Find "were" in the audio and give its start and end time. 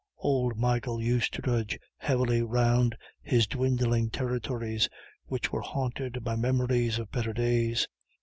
5.51-5.61